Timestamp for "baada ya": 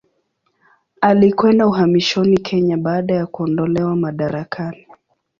2.77-3.27